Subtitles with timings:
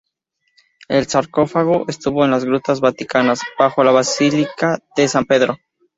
[0.89, 5.59] El sarcófago estuvo en las Grutas Vaticanas, bajo la basílica de San Pedro.